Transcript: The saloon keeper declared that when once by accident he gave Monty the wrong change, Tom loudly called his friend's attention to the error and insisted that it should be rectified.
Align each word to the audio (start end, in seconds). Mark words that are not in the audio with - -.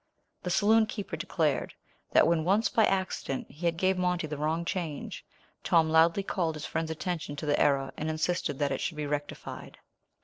The 0.41 0.49
saloon 0.49 0.87
keeper 0.87 1.15
declared 1.15 1.75
that 2.11 2.25
when 2.25 2.43
once 2.43 2.69
by 2.69 2.85
accident 2.87 3.51
he 3.51 3.71
gave 3.71 3.99
Monty 3.99 4.25
the 4.25 4.35
wrong 4.39 4.65
change, 4.65 5.23
Tom 5.63 5.91
loudly 5.91 6.23
called 6.23 6.55
his 6.55 6.65
friend's 6.65 6.89
attention 6.89 7.35
to 7.35 7.45
the 7.45 7.61
error 7.61 7.93
and 7.97 8.09
insisted 8.09 8.57
that 8.57 8.71
it 8.71 8.81
should 8.81 8.97
be 8.97 9.05
rectified. 9.05 9.77